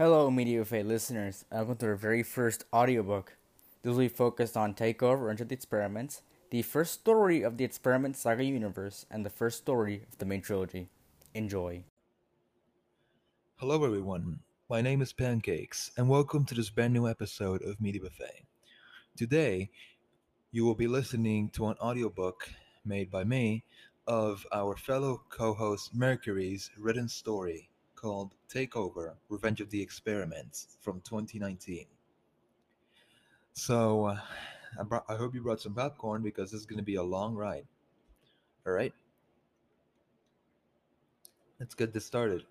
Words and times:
Hello, 0.00 0.30
Media 0.30 0.60
Buffet 0.60 0.84
listeners, 0.84 1.44
welcome 1.52 1.76
to 1.76 1.88
our 1.88 1.94
very 1.94 2.22
first 2.22 2.64
audiobook. 2.72 3.36
This 3.82 3.90
will 3.90 3.98
be 3.98 4.08
focused 4.08 4.56
on 4.56 4.72
Takeover 4.72 5.30
Into 5.30 5.44
the 5.44 5.52
Experiments, 5.52 6.22
the 6.48 6.62
first 6.62 6.94
story 6.94 7.42
of 7.42 7.58
the 7.58 7.64
Experiment 7.64 8.16
Saga 8.16 8.42
universe, 8.42 9.04
and 9.10 9.26
the 9.26 9.28
first 9.28 9.58
story 9.58 10.06
of 10.10 10.16
the 10.16 10.24
main 10.24 10.40
trilogy. 10.40 10.88
Enjoy. 11.34 11.84
Hello, 13.56 13.84
everyone. 13.84 14.40
My 14.70 14.80
name 14.80 15.02
is 15.02 15.12
Pancakes, 15.12 15.90
and 15.98 16.08
welcome 16.08 16.46
to 16.46 16.54
this 16.54 16.70
brand 16.70 16.94
new 16.94 17.06
episode 17.06 17.60
of 17.60 17.78
Media 17.78 18.00
Buffet. 18.00 18.46
Today, 19.18 19.68
you 20.50 20.64
will 20.64 20.74
be 20.74 20.88
listening 20.88 21.50
to 21.50 21.66
an 21.66 21.76
audiobook 21.78 22.48
made 22.86 23.10
by 23.10 23.24
me 23.24 23.64
of 24.06 24.46
our 24.50 24.78
fellow 24.78 25.20
co 25.28 25.52
host 25.52 25.94
Mercury's 25.94 26.70
written 26.78 27.06
story 27.06 27.69
called 28.00 28.34
Takeover 28.48 29.14
Revenge 29.28 29.60
of 29.60 29.68
the 29.68 29.82
Experiments 29.82 30.76
from 30.80 31.02
2019. 31.02 31.84
So, 33.52 34.06
uh, 34.06 34.20
I, 34.78 34.82
brought, 34.84 35.04
I 35.08 35.16
hope 35.16 35.34
you 35.34 35.42
brought 35.42 35.60
some 35.60 35.74
popcorn 35.74 36.22
because 36.22 36.50
this 36.50 36.60
is 36.60 36.66
going 36.66 36.78
to 36.78 36.84
be 36.84 36.94
a 36.94 37.02
long 37.02 37.34
ride. 37.34 37.66
All 38.66 38.72
right? 38.72 38.94
Let's 41.58 41.74
get 41.74 41.92
this 41.92 42.06
started. 42.06 42.44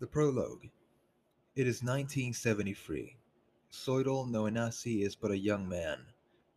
The 0.00 0.06
prologue. 0.08 0.64
It 1.54 1.68
is 1.68 1.82
1973. 1.82 3.16
Soital 3.70 4.28
Noenasi 4.28 5.06
is 5.06 5.14
but 5.14 5.30
a 5.30 5.38
young 5.38 5.68
man. 5.68 5.98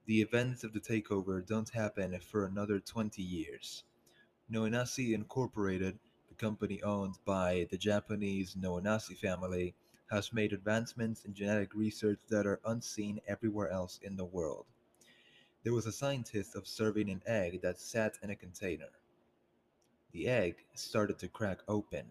The 0.07 0.21
events 0.21 0.63
of 0.63 0.73
the 0.73 0.79
takeover 0.79 1.45
don't 1.45 1.69
happen 1.69 2.19
for 2.19 2.45
another 2.45 2.79
20 2.79 3.21
years. 3.21 3.83
Noenasi 4.51 5.13
Incorporated 5.13 5.99
the 6.35 6.45
company 6.45 6.83
owned 6.83 7.17
by 7.23 7.65
the 7.71 7.77
Japanese 7.77 8.55
Noenasi 8.55 9.17
family, 9.17 9.73
has 10.11 10.33
made 10.33 10.51
advancements 10.51 11.23
in 11.23 11.33
genetic 11.33 11.73
research 11.73 12.19
that 12.27 12.45
are 12.45 12.59
unseen 12.65 13.21
everywhere 13.25 13.69
else 13.69 13.99
in 14.03 14.17
the 14.17 14.25
world. 14.25 14.65
There 15.63 15.73
was 15.73 15.85
a 15.85 15.93
scientist 15.93 16.53
observing 16.55 17.09
an 17.09 17.21
egg 17.25 17.61
that 17.61 17.79
sat 17.79 18.17
in 18.21 18.31
a 18.31 18.35
container. 18.35 18.89
The 20.11 20.27
egg 20.27 20.57
started 20.73 21.19
to 21.19 21.29
crack 21.29 21.59
open. 21.69 22.05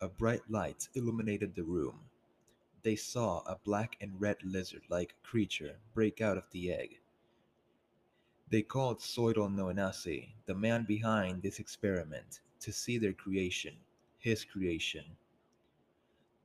A 0.00 0.08
bright 0.08 0.50
light 0.50 0.88
illuminated 0.94 1.54
the 1.54 1.64
room. 1.64 2.00
They 2.82 2.96
saw 2.96 3.40
a 3.40 3.58
black 3.62 3.98
and 4.00 4.18
red 4.18 4.38
lizard 4.42 4.84
like 4.88 5.14
creature 5.22 5.76
break 5.92 6.22
out 6.22 6.38
of 6.38 6.44
the 6.50 6.72
egg. 6.72 6.98
They 8.48 8.62
called 8.62 9.00
Soital 9.00 9.54
Noenasi, 9.54 10.32
the 10.46 10.54
man 10.54 10.84
behind 10.84 11.42
this 11.42 11.58
experiment, 11.58 12.40
to 12.64 12.72
see 12.72 12.96
their 12.96 13.12
creation, 13.12 13.74
his 14.18 14.42
creation. 14.42 15.04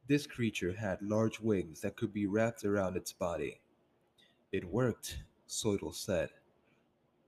This 0.07 0.27
creature 0.27 0.73
had 0.73 1.01
large 1.01 1.39
wings 1.39 1.79
that 1.81 1.95
could 1.95 2.11
be 2.11 2.25
wrapped 2.25 2.65
around 2.65 2.97
its 2.97 3.13
body. 3.13 3.61
It 4.51 4.65
worked, 4.65 5.19
Soital 5.47 5.95
said. 5.95 6.29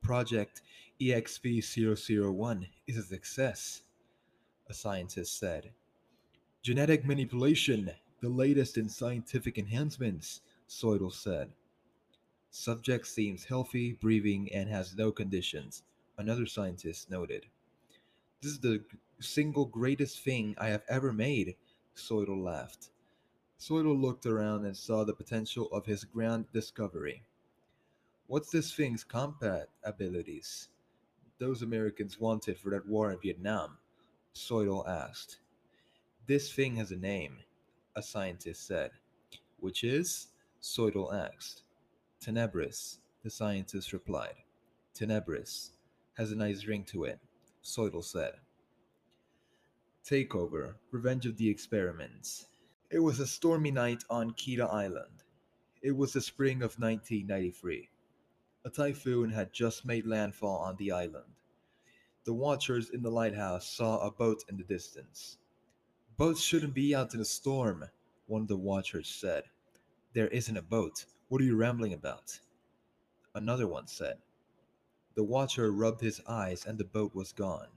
Project 0.01 0.61
EXP001 0.99 2.67
is 2.87 2.97
a 2.97 3.03
success, 3.03 3.83
a 4.69 4.73
scientist 4.73 5.39
said. 5.39 5.71
Genetic 6.61 7.05
manipulation, 7.05 7.91
the 8.19 8.29
latest 8.29 8.77
in 8.77 8.89
scientific 8.89 9.57
enhancements, 9.57 10.41
Soital 10.67 11.13
said. 11.13 11.51
Subject 12.49 13.07
seems 13.07 13.45
healthy, 13.45 13.93
breathing, 13.93 14.51
and 14.51 14.69
has 14.69 14.97
no 14.97 15.13
conditions, 15.13 15.83
another 16.17 16.45
scientist 16.45 17.09
noted. 17.09 17.45
This 18.41 18.53
is 18.53 18.59
the 18.59 18.83
single 19.19 19.65
greatest 19.65 20.23
thing 20.23 20.55
I 20.57 20.69
have 20.69 20.81
ever 20.89 21.13
made, 21.13 21.57
Soital 21.95 22.43
laughed. 22.43 22.89
Soital 23.59 23.95
looked 24.01 24.25
around 24.25 24.65
and 24.65 24.75
saw 24.75 25.03
the 25.03 25.13
potential 25.13 25.67
of 25.71 25.85
his 25.85 26.03
grand 26.03 26.51
discovery. 26.51 27.21
What's 28.25 28.49
this 28.49 28.73
thing's 28.73 29.03
combat 29.03 29.69
abilities? 29.83 30.69
Those 31.37 31.61
Americans 31.61 32.19
wanted 32.19 32.57
for 32.57 32.71
that 32.71 32.87
war 32.87 33.11
in 33.11 33.19
Vietnam, 33.19 33.77
Soital 34.33 34.89
asked. 34.89 35.37
This 36.25 36.51
thing 36.51 36.77
has 36.77 36.91
a 36.91 36.95
name, 36.95 37.37
a 37.95 38.01
scientist 38.01 38.65
said. 38.65 38.89
Which 39.59 39.83
is? 39.83 40.29
Soital 40.63 41.13
asked. 41.13 41.61
Tenebris, 42.19 42.97
the 43.23 43.29
scientist 43.29 43.93
replied. 43.93 44.35
Tenebris 44.95 45.69
has 46.17 46.31
a 46.31 46.35
nice 46.35 46.65
ring 46.65 46.83
to 46.85 47.03
it. 47.03 47.19
Soital 47.63 48.03
said. 48.03 48.33
Takeover 50.03 50.75
Revenge 50.91 51.27
of 51.27 51.37
the 51.37 51.49
Experiments. 51.49 52.47
It 52.89 52.99
was 52.99 53.19
a 53.19 53.27
stormy 53.27 53.69
night 53.71 54.03
on 54.09 54.31
Kita 54.31 54.67
Island. 54.67 55.23
It 55.81 55.91
was 55.91 56.13
the 56.13 56.21
spring 56.21 56.57
of 56.57 56.79
1993. 56.79 57.89
A 58.65 58.69
typhoon 58.69 59.29
had 59.29 59.53
just 59.53 59.85
made 59.85 60.05
landfall 60.05 60.57
on 60.57 60.75
the 60.77 60.91
island. 60.91 61.33
The 62.23 62.33
watchers 62.33 62.89
in 62.89 63.01
the 63.03 63.11
lighthouse 63.11 63.67
saw 63.67 63.99
a 63.99 64.11
boat 64.11 64.43
in 64.49 64.57
the 64.57 64.63
distance. 64.63 65.37
Boats 66.17 66.41
shouldn't 66.41 66.73
be 66.73 66.93
out 66.95 67.13
in 67.13 67.19
a 67.19 67.25
storm, 67.25 67.85
one 68.25 68.41
of 68.41 68.47
the 68.47 68.57
watchers 68.57 69.07
said. 69.07 69.43
There 70.13 70.27
isn't 70.27 70.57
a 70.57 70.61
boat. 70.61 71.05
What 71.29 71.41
are 71.41 71.45
you 71.45 71.55
rambling 71.55 71.93
about? 71.93 72.39
Another 73.33 73.67
one 73.67 73.87
said. 73.87 74.17
The 75.13 75.23
watcher 75.23 75.71
rubbed 75.71 76.01
his 76.01 76.21
eyes 76.25 76.65
and 76.65 76.77
the 76.77 76.85
boat 76.85 77.13
was 77.13 77.33
gone. 77.33 77.67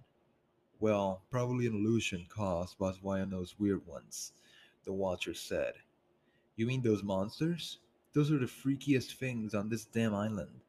Well, 0.78 1.22
probably 1.30 1.66
an 1.66 1.74
illusion 1.74 2.26
caused 2.28 2.78
by 2.78 2.92
those 3.24 3.58
weird 3.58 3.86
ones, 3.86 4.32
the 4.84 4.92
watcher 4.92 5.34
said. 5.34 5.74
You 6.56 6.66
mean 6.66 6.82
those 6.82 7.02
monsters? 7.02 7.78
Those 8.12 8.30
are 8.30 8.38
the 8.38 8.46
freakiest 8.46 9.14
things 9.16 9.54
on 9.54 9.68
this 9.68 9.84
damn 9.84 10.14
island, 10.14 10.60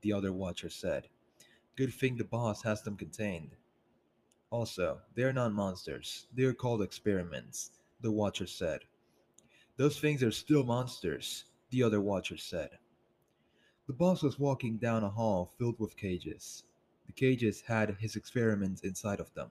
the 0.00 0.12
other 0.14 0.32
watcher 0.32 0.70
said. 0.70 1.08
Good 1.76 1.92
thing 1.92 2.16
the 2.16 2.24
boss 2.24 2.62
has 2.62 2.82
them 2.82 2.96
contained. 2.96 3.56
Also, 4.50 5.02
they 5.14 5.24
are 5.24 5.32
not 5.32 5.52
monsters. 5.52 6.26
They 6.32 6.44
are 6.44 6.54
called 6.54 6.80
experiments, 6.80 7.72
the 8.00 8.10
watcher 8.10 8.46
said. 8.46 8.80
Those 9.76 10.00
things 10.00 10.22
are 10.22 10.30
still 10.30 10.64
monsters, 10.64 11.44
the 11.70 11.82
other 11.82 12.00
watcher 12.00 12.38
said. 12.38 12.78
The 13.86 13.92
boss 13.92 14.24
was 14.24 14.36
walking 14.36 14.78
down 14.78 15.04
a 15.04 15.08
hall 15.08 15.52
filled 15.58 15.78
with 15.78 15.96
cages. 15.96 16.64
The 17.06 17.12
cages 17.12 17.60
had 17.60 17.96
his 18.00 18.16
experiments 18.16 18.82
inside 18.82 19.20
of 19.20 19.32
them. 19.34 19.50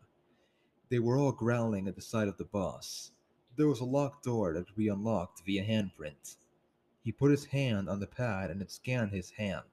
They 0.90 1.00
were 1.00 1.18
all 1.18 1.32
growling 1.32 1.88
at 1.88 1.96
the 1.96 2.02
sight 2.02 2.28
of 2.28 2.38
the 2.38 2.44
boss. 2.44 3.12
There 3.56 3.70
was 3.70 3.80
a 3.80 3.86
locked 3.86 4.26
door 4.26 4.54
that 4.54 4.68
could 4.68 4.76
be 4.76 4.90
unlocked 4.90 5.44
via 5.46 5.64
handprint. 5.64 6.36
He 7.02 7.14
put 7.14 7.32
his 7.32 7.46
hand 7.46 7.88
on 7.88 8.02
the 8.02 8.08
pad 8.08 8.52
and 8.52 8.62
it 8.62 8.72
scanned 8.72 9.12
his 9.12 9.30
hand. 9.32 9.64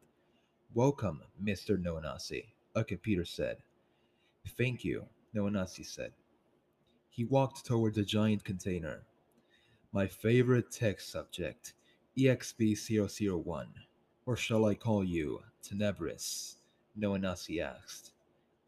Welcome, 0.73 1.23
Mr. 1.43 1.77
Noenasi, 1.77 2.45
a 2.77 2.85
computer 2.85 3.25
said. 3.25 3.65
Thank 4.47 4.85
you, 4.85 5.07
Noenasi 5.35 5.85
said. 5.85 6.13
He 7.11 7.25
walked 7.25 7.67
towards 7.67 7.99
a 7.99 8.05
giant 8.05 8.45
container. 8.45 9.03
My 9.93 10.07
favorite 10.07 10.71
tech 10.71 11.01
subject, 11.01 11.75
EXP001. 12.17 13.67
Or 14.25 14.37
shall 14.37 14.65
I 14.67 14.77
call 14.77 15.03
you 15.03 15.43
Tenebris? 15.65 16.55
Noenasi 16.97 17.61
asked. 17.61 18.13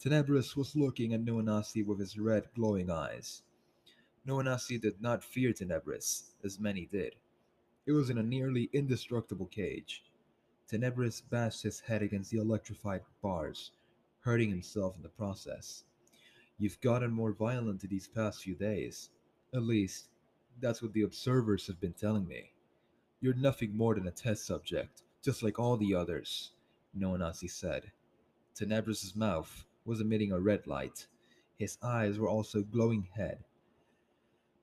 Tenebris 0.00 0.56
was 0.56 0.74
looking 0.74 1.14
at 1.14 1.24
Noenasi 1.24 1.86
with 1.86 2.00
his 2.00 2.18
red, 2.18 2.48
glowing 2.56 2.90
eyes. 2.90 3.42
Noenasi 4.26 4.80
did 4.80 5.00
not 5.00 5.22
fear 5.22 5.52
Tenebris, 5.52 6.32
as 6.42 6.58
many 6.58 6.86
did. 6.86 7.14
It 7.86 7.92
was 7.92 8.10
in 8.10 8.18
a 8.18 8.22
nearly 8.22 8.68
indestructible 8.72 9.46
cage. 9.46 10.02
Tenebris 10.68 11.22
bashed 11.30 11.62
his 11.62 11.78
head 11.78 12.02
against 12.02 12.32
the 12.32 12.38
electrified 12.38 13.02
bars, 13.22 13.70
hurting 14.22 14.50
himself 14.50 14.96
in 14.96 15.02
the 15.02 15.08
process. 15.08 15.84
You've 16.58 16.80
gotten 16.80 17.12
more 17.12 17.32
violent 17.32 17.80
these 17.82 18.08
past 18.08 18.42
few 18.42 18.56
days. 18.56 19.10
At 19.54 19.62
least, 19.62 20.08
that's 20.60 20.82
what 20.82 20.92
the 20.94 21.02
observers 21.02 21.68
have 21.68 21.80
been 21.80 21.92
telling 21.92 22.26
me. 22.26 22.50
You're 23.20 23.34
nothing 23.34 23.76
more 23.76 23.94
than 23.94 24.08
a 24.08 24.10
test 24.10 24.46
subject, 24.46 25.03
just 25.24 25.42
like 25.42 25.58
all 25.58 25.78
the 25.78 25.94
others, 25.94 26.50
Noenasi 26.96 27.50
said. 27.50 27.90
Tenebris's 28.54 29.16
mouth 29.16 29.64
was 29.86 30.00
emitting 30.00 30.32
a 30.32 30.38
red 30.38 30.66
light. 30.66 31.06
His 31.58 31.78
eyes 31.82 32.18
were 32.18 32.28
also 32.28 32.62
glowing 32.62 33.08
red. 33.18 33.38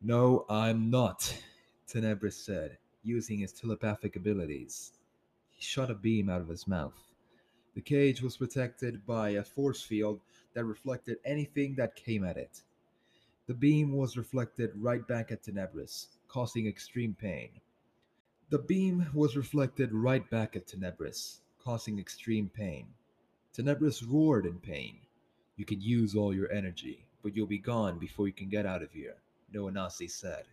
No, 0.03 0.45
I'm 0.49 0.91
not, 0.91 1.35
Tenebris 1.87 2.33
said, 2.33 2.77
using 3.03 3.39
his 3.39 3.53
telepathic 3.53 4.15
abilities. 4.15 4.93
He 5.49 5.63
shot 5.63 5.89
a 5.89 5.95
beam 5.95 6.29
out 6.29 6.41
of 6.41 6.47
his 6.47 6.67
mouth. 6.67 6.97
The 7.73 7.81
cage 7.81 8.21
was 8.21 8.37
protected 8.37 9.05
by 9.05 9.29
a 9.29 9.43
force 9.43 9.81
field 9.81 10.19
that 10.53 10.65
reflected 10.65 11.17
anything 11.25 11.75
that 11.75 11.95
came 11.95 12.23
at 12.23 12.37
it. 12.37 12.61
The 13.47 13.53
beam 13.55 13.95
was 13.95 14.17
reflected 14.17 14.71
right 14.75 15.07
back 15.07 15.31
at 15.31 15.43
Tenebris, 15.43 16.07
causing 16.27 16.67
extreme 16.67 17.15
pain. 17.19 17.49
The 18.51 18.59
beam 18.59 19.07
was 19.13 19.37
reflected 19.37 19.93
right 19.93 20.29
back 20.29 20.57
at 20.57 20.67
Tenebris, 20.67 21.39
causing 21.57 21.97
extreme 21.97 22.49
pain. 22.49 22.85
Tenebris 23.53 24.03
roared 24.05 24.45
in 24.45 24.59
pain. 24.59 24.97
You 25.55 25.63
can 25.63 25.79
use 25.79 26.17
all 26.17 26.35
your 26.35 26.51
energy, 26.51 27.05
but 27.23 27.33
you'll 27.33 27.47
be 27.47 27.57
gone 27.57 27.97
before 27.97 28.27
you 28.27 28.33
can 28.33 28.49
get 28.49 28.65
out 28.65 28.83
of 28.83 28.91
here, 28.91 29.15
Noenasi 29.55 30.11
said. 30.11 30.43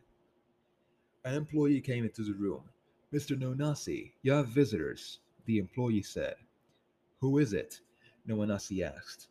An 1.25 1.35
employee 1.35 1.81
came 1.81 2.05
into 2.05 2.23
the 2.23 2.35
room. 2.35 2.63
Mr. 3.13 3.37
Noenasi, 3.37 4.13
you 4.23 4.31
have 4.31 4.47
visitors, 4.47 5.19
the 5.47 5.59
employee 5.59 6.03
said. 6.03 6.37
Who 7.21 7.39
is 7.39 7.53
it? 7.53 7.81
Noenasi 8.29 8.81
asked. 8.81 9.27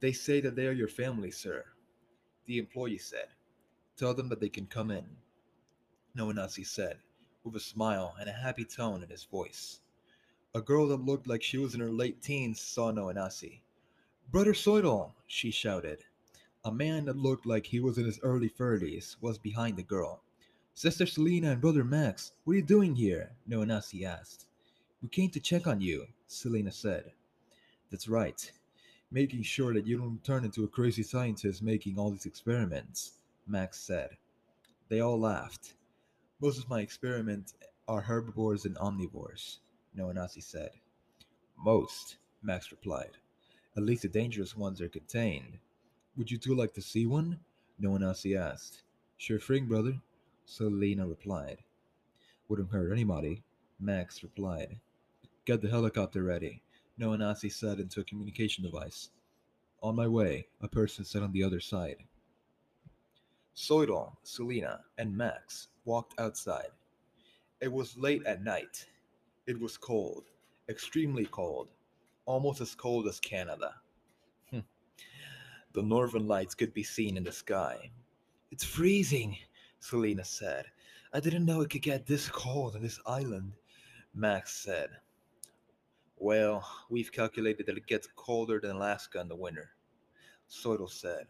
They 0.00 0.12
say 0.12 0.40
that 0.40 0.56
they 0.56 0.68
are 0.68 0.72
your 0.72 0.88
family, 0.88 1.30
sir, 1.30 1.66
the 2.46 2.56
employee 2.56 2.96
said. 2.96 3.28
Tell 3.98 4.14
them 4.14 4.30
that 4.30 4.40
they 4.40 4.48
can 4.48 4.64
come 4.64 4.90
in. 4.90 5.04
Noenasi 6.16 6.66
said, 6.66 6.96
with 7.44 7.56
a 7.56 7.60
smile 7.60 8.16
and 8.18 8.28
a 8.28 8.32
happy 8.32 8.64
tone 8.64 9.02
in 9.02 9.10
his 9.10 9.24
voice. 9.24 9.80
A 10.54 10.62
girl 10.62 10.88
that 10.88 11.04
looked 11.04 11.26
like 11.26 11.42
she 11.42 11.58
was 11.58 11.74
in 11.74 11.80
her 11.80 11.90
late 11.90 12.22
teens 12.22 12.60
saw 12.60 12.90
Noenasi. 12.90 13.60
Brother 14.30 14.54
Soital, 14.54 15.12
she 15.26 15.50
shouted. 15.50 16.04
A 16.64 16.72
man 16.72 17.04
that 17.04 17.16
looked 17.16 17.44
like 17.44 17.66
he 17.66 17.80
was 17.80 17.98
in 17.98 18.06
his 18.06 18.18
early 18.22 18.48
30s 18.48 19.16
was 19.20 19.36
behind 19.36 19.76
the 19.76 19.82
girl. 19.82 20.22
Sister 20.72 21.06
Selina 21.06 21.52
and 21.52 21.60
Brother 21.60 21.84
Max, 21.84 22.32
what 22.44 22.54
are 22.54 22.56
you 22.56 22.62
doing 22.62 22.94
here? 22.94 23.32
Noenasi 23.48 24.04
asked. 24.04 24.46
We 25.02 25.08
came 25.08 25.30
to 25.30 25.40
check 25.40 25.66
on 25.66 25.80
you, 25.80 26.06
Selina 26.26 26.72
said. 26.72 27.12
That's 27.90 28.08
right. 28.08 28.50
Making 29.10 29.42
sure 29.42 29.74
that 29.74 29.86
you 29.86 29.98
don't 29.98 30.24
turn 30.24 30.44
into 30.44 30.64
a 30.64 30.68
crazy 30.68 31.02
scientist 31.02 31.62
making 31.62 31.98
all 31.98 32.10
these 32.10 32.26
experiments, 32.26 33.18
Max 33.46 33.78
said. 33.78 34.16
They 34.88 35.00
all 35.00 35.20
laughed. 35.20 35.74
Most 36.40 36.58
of 36.58 36.68
my 36.68 36.80
experiments 36.80 37.54
are 37.86 38.00
herbivores 38.00 38.64
and 38.64 38.76
omnivores, 38.76 39.58
Noenasi 39.96 40.42
said. 40.42 40.70
Most, 41.56 42.16
Max 42.42 42.72
replied. 42.72 43.12
At 43.76 43.84
least 43.84 44.02
the 44.02 44.08
dangerous 44.08 44.56
ones 44.56 44.80
are 44.80 44.88
contained. 44.88 45.58
Would 46.16 46.32
you 46.32 46.38
two 46.38 46.56
like 46.56 46.74
to 46.74 46.82
see 46.82 47.06
one? 47.06 47.38
Noenasi 47.80 48.36
asked. 48.36 48.82
Sure 49.16 49.38
thing, 49.38 49.66
brother, 49.66 50.00
Selina 50.44 51.06
replied. 51.06 51.58
Wouldn't 52.48 52.72
hurt 52.72 52.92
anybody, 52.92 53.44
Max 53.78 54.22
replied. 54.24 54.80
Get 55.44 55.62
the 55.62 55.70
helicopter 55.70 56.24
ready, 56.24 56.62
Noenasi 56.98 57.50
said 57.50 57.78
into 57.78 58.00
a 58.00 58.04
communication 58.04 58.64
device. 58.64 59.10
On 59.82 59.94
my 59.94 60.08
way, 60.08 60.48
a 60.60 60.68
person 60.68 61.04
said 61.04 61.22
on 61.22 61.30
the 61.30 61.44
other 61.44 61.60
side. 61.60 61.98
Soital, 63.54 64.16
Selina, 64.24 64.80
and 64.98 65.16
Max 65.16 65.68
walked 65.84 66.18
outside. 66.18 66.70
It 67.60 67.72
was 67.72 67.96
late 67.96 68.24
at 68.26 68.42
night. 68.42 68.86
It 69.46 69.60
was 69.60 69.76
cold, 69.76 70.24
extremely 70.68 71.26
cold, 71.26 71.68
almost 72.26 72.60
as 72.60 72.74
cold 72.74 73.06
as 73.06 73.20
Canada. 73.20 73.74
Hmm. 74.50 74.60
the 75.72 75.82
northern 75.82 76.26
lights 76.26 76.54
could 76.54 76.72
be 76.72 76.82
seen 76.82 77.16
in 77.16 77.24
the 77.24 77.32
sky. 77.32 77.90
It's 78.50 78.64
freezing, 78.64 79.36
Selina 79.80 80.24
said. 80.24 80.66
I 81.12 81.20
didn't 81.20 81.44
know 81.44 81.60
it 81.60 81.70
could 81.70 81.82
get 81.82 82.06
this 82.06 82.28
cold 82.28 82.76
on 82.76 82.82
this 82.82 83.00
island, 83.06 83.52
Max 84.14 84.54
said. 84.54 84.90
Well, 86.16 86.66
we've 86.88 87.12
calculated 87.12 87.66
that 87.66 87.76
it 87.76 87.86
gets 87.86 88.08
colder 88.16 88.60
than 88.60 88.76
Alaska 88.76 89.20
in 89.20 89.28
the 89.28 89.36
winter, 89.36 89.70
Soital 90.48 90.90
said. 90.90 91.26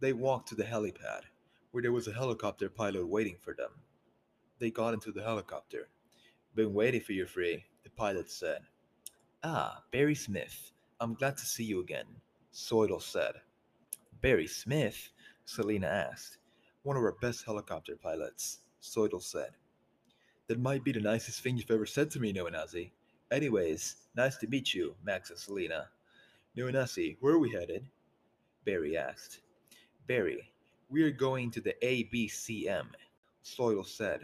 They 0.00 0.12
walked 0.12 0.48
to 0.48 0.54
the 0.54 0.64
helipad, 0.64 1.22
where 1.72 1.82
there 1.82 1.92
was 1.92 2.06
a 2.06 2.12
helicopter 2.12 2.68
pilot 2.68 3.06
waiting 3.06 3.36
for 3.40 3.54
them. 3.54 3.70
They 4.58 4.70
got 4.70 4.94
into 4.94 5.10
the 5.10 5.22
helicopter. 5.22 5.88
Been 6.54 6.74
waiting 6.74 7.00
for 7.00 7.12
you, 7.12 7.26
Free, 7.26 7.64
the 7.82 7.90
pilot 7.90 8.30
said. 8.30 8.60
Ah, 9.42 9.82
Barry 9.90 10.14
Smith. 10.14 10.70
I'm 11.00 11.14
glad 11.14 11.36
to 11.38 11.44
see 11.46 11.64
you 11.64 11.80
again, 11.80 12.06
Soital 12.52 13.02
said. 13.02 13.32
Barry 14.20 14.46
Smith? 14.46 15.10
Selina 15.44 15.88
asked. 15.88 16.38
One 16.84 16.96
of 16.96 17.02
our 17.02 17.16
best 17.20 17.44
helicopter 17.44 17.96
pilots, 17.96 18.60
Soital 18.80 19.22
said. 19.22 19.50
That 20.46 20.60
might 20.60 20.84
be 20.84 20.92
the 20.92 21.00
nicest 21.00 21.40
thing 21.40 21.56
you've 21.56 21.70
ever 21.70 21.86
said 21.86 22.10
to 22.12 22.20
me, 22.20 22.32
Noenasi. 22.32 22.90
Anyways, 23.30 23.96
nice 24.14 24.36
to 24.36 24.46
meet 24.46 24.74
you, 24.74 24.94
Max 25.02 25.30
and 25.30 25.38
Selina. 25.38 25.88
Noenasi, 26.56 27.16
where 27.20 27.32
are 27.34 27.38
we 27.38 27.50
headed? 27.50 27.86
Barry 28.64 28.96
asked. 28.96 29.40
Barry, 30.06 30.51
we 30.92 31.02
are 31.02 31.10
going 31.10 31.50
to 31.50 31.60
the 31.62 31.74
ABCM, 31.82 32.84
Soital 33.42 33.86
said. 33.86 34.20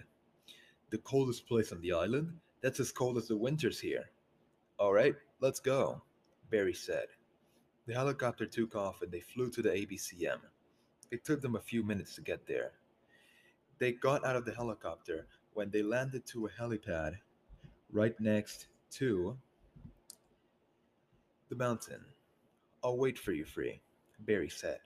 The 0.91 0.99
coldest 0.99 1.49
place 1.49 1.73
on 1.73 1.81
the 1.81 1.95
island? 1.95 2.31
That's 2.61 2.79
as 2.79 2.93
cold 2.93 3.17
as 3.17 3.29
the 3.29 3.37
winters 3.39 3.81
here. 3.81 4.11
All 4.79 4.93
right, 4.93 5.15
let's 5.41 5.61
go, 5.61 6.03
Barry 6.51 6.75
said. 6.75 7.07
The 7.87 7.95
helicopter 7.95 8.45
took 8.45 8.77
off 8.77 9.01
and 9.01 9.11
they 9.11 9.21
flew 9.21 9.51
to 9.51 9.63
the 9.63 9.71
ABCM. 9.71 10.41
It 11.11 11.25
took 11.25 11.41
them 11.41 11.57
a 11.57 11.61
few 11.61 11.83
minutes 11.83 12.15
to 12.17 12.21
get 12.21 12.47
there. 12.47 12.73
They 13.79 13.93
got 13.93 14.27
out 14.27 14.37
of 14.37 14.45
the 14.45 14.53
helicopter 14.53 15.27
when 15.55 15.71
they 15.71 15.83
landed 15.83 16.27
to 16.27 16.47
a 16.47 16.51
helipad 16.51 17.15
right 17.91 18.19
next 18.21 18.67
to 18.91 19.39
the 21.49 21.57
mountain. 21.57 22.05
I'll 22.85 22.99
wait 22.99 23.19
for 23.19 23.33
you, 23.33 23.47
Free, 23.47 23.81
Barry 24.21 24.51
said. 24.51 24.81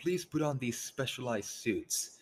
Please 0.00 0.24
put 0.24 0.42
on 0.42 0.58
these 0.58 0.78
specialized 0.78 1.48
suits 1.48 2.18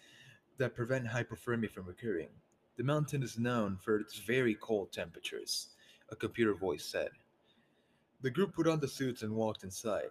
that 0.58 0.76
prevent 0.76 1.06
hypothermia 1.06 1.70
from 1.70 1.88
occurring. 1.88 2.28
The 2.76 2.84
mountain 2.84 3.22
is 3.22 3.38
known 3.38 3.76
for 3.76 3.98
its 3.98 4.18
very 4.18 4.54
cold 4.54 4.92
temperatures, 4.92 5.68
a 6.10 6.16
computer 6.16 6.54
voice 6.54 6.84
said. 6.84 7.10
The 8.20 8.30
group 8.30 8.54
put 8.54 8.68
on 8.68 8.78
the 8.78 8.88
suits 8.88 9.22
and 9.22 9.34
walked 9.34 9.64
inside. 9.64 10.10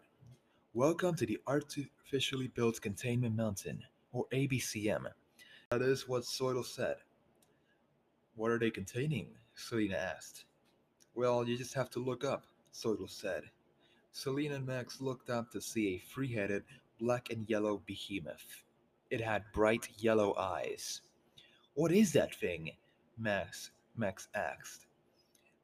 Welcome 0.73 1.15
to 1.15 1.25
the 1.25 1.39
Artificially 1.47 2.47
Built 2.47 2.81
Containment 2.81 3.35
Mountain, 3.35 3.83
or 4.11 4.25
ABCM. 4.33 5.05
That 5.69 5.81
is 5.81 6.07
what 6.07 6.23
Soital 6.23 6.65
said. 6.65 6.97
What 8.35 8.51
are 8.51 8.59
they 8.59 8.71
containing? 8.71 9.27
Selina 9.55 9.95
asked. 9.95 10.45
Well, 11.15 11.47
you 11.47 11.57
just 11.57 11.73
have 11.73 11.89
to 11.91 11.99
look 11.99 12.23
up, 12.23 12.45
Soital 12.73 13.09
said. 13.09 13.43
Selina 14.11 14.55
and 14.55 14.65
Max 14.65 14.99
looked 14.99 15.29
up 15.29 15.51
to 15.51 15.61
see 15.61 15.95
a 15.95 15.99
three 16.13 16.33
headed, 16.33 16.63
black 17.01 17.31
and 17.31 17.50
yellow 17.50 17.81
behemoth. 17.86 18.63
It 19.09 19.19
had 19.19 19.44
bright 19.53 19.89
yellow 19.98 20.36
eyes. 20.38 21.01
What 21.74 21.92
is 21.92 22.13
that 22.13 22.36
thing? 22.36 22.71
Max, 23.18 23.71
Max 23.98 24.27
asked. 24.36 24.86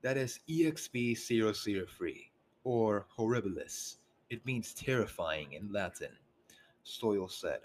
That 0.02 0.18
is 0.18 0.40
EXP-003, 0.50 2.16
or 2.64 3.06
Horribilis. 3.18 3.98
It 4.30 4.46
means 4.46 4.74
terrifying 4.74 5.54
in 5.54 5.72
Latin, 5.72 6.12
Soil 6.84 7.28
said. 7.28 7.62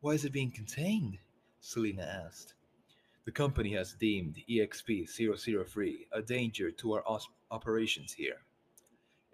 Why 0.00 0.12
is 0.12 0.24
it 0.24 0.32
being 0.32 0.50
contained? 0.50 1.18
Selina 1.60 2.02
asked. 2.26 2.54
The 3.24 3.32
company 3.32 3.72
has 3.72 3.94
deemed 3.94 4.42
EXP-003 4.48 5.94
a 6.12 6.22
danger 6.22 6.70
to 6.70 6.92
our 6.92 7.02
os- 7.06 7.28
operations 7.50 8.12
here. 8.12 8.36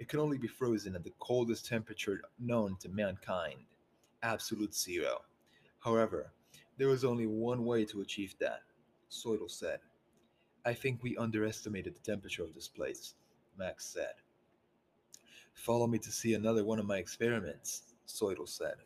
It 0.00 0.08
can 0.08 0.18
only 0.18 0.38
be 0.38 0.48
frozen 0.48 0.96
at 0.96 1.04
the 1.04 1.12
coldest 1.20 1.66
temperature 1.66 2.22
known 2.38 2.76
to 2.80 2.88
mankind, 2.88 3.60
absolute 4.22 4.74
zero. 4.74 5.20
However, 5.78 6.32
there 6.78 6.88
was 6.88 7.04
only 7.04 7.26
one 7.26 7.66
way 7.66 7.84
to 7.84 8.00
achieve 8.00 8.34
that, 8.40 8.62
Soital 9.10 9.50
said. 9.50 9.80
I 10.64 10.72
think 10.72 11.02
we 11.02 11.18
underestimated 11.18 11.94
the 11.94 12.00
temperature 12.00 12.42
of 12.42 12.54
this 12.54 12.66
place, 12.66 13.14
Max 13.58 13.84
said. 13.84 14.14
Follow 15.52 15.86
me 15.86 15.98
to 15.98 16.10
see 16.10 16.32
another 16.32 16.64
one 16.64 16.78
of 16.78 16.86
my 16.86 16.96
experiments, 16.96 17.82
Soital 18.08 18.48
said. 18.48 18.76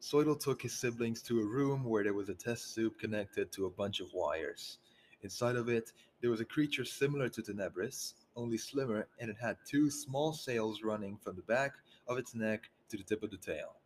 Soital 0.00 0.38
took 0.38 0.62
his 0.62 0.72
siblings 0.72 1.22
to 1.22 1.40
a 1.40 1.46
room 1.46 1.84
where 1.84 2.02
there 2.02 2.12
was 2.12 2.28
a 2.28 2.34
test 2.34 2.74
tube 2.74 2.98
connected 2.98 3.52
to 3.52 3.66
a 3.66 3.70
bunch 3.70 4.00
of 4.00 4.12
wires. 4.12 4.78
Inside 5.22 5.54
of 5.54 5.68
it, 5.68 5.92
there 6.20 6.30
was 6.30 6.40
a 6.40 6.44
creature 6.44 6.84
similar 6.84 7.28
to 7.28 7.40
Tenebris, 7.40 8.14
only 8.36 8.58
slimmer, 8.58 9.06
and 9.18 9.30
it 9.30 9.36
had 9.40 9.56
two 9.66 9.90
small 9.90 10.32
sails 10.32 10.82
running 10.82 11.16
from 11.16 11.36
the 11.36 11.42
back 11.42 11.72
of 12.08 12.18
its 12.18 12.34
neck 12.34 12.70
to 12.88 12.96
the 12.96 13.02
tip 13.02 13.22
of 13.22 13.30
the 13.30 13.36
tail. 13.36 13.76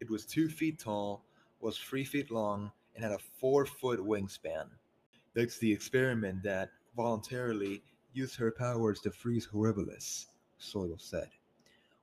It 0.00 0.10
was 0.10 0.24
two 0.26 0.48
feet 0.48 0.78
tall, 0.78 1.24
was 1.60 1.78
three 1.78 2.04
feet 2.04 2.30
long, 2.30 2.72
and 2.94 3.02
had 3.02 3.12
a 3.12 3.18
four 3.18 3.66
foot 3.66 4.00
wingspan. 4.00 4.66
That's 5.34 5.58
the 5.58 5.72
experiment 5.72 6.42
that 6.42 6.70
voluntarily 6.96 7.82
used 8.12 8.36
her 8.36 8.50
powers 8.50 9.00
to 9.00 9.10
freeze 9.10 9.46
Horribilis, 9.46 10.26
Soil 10.58 10.96
said. 10.98 11.28